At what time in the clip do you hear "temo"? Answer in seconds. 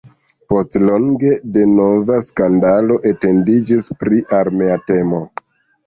4.93-5.27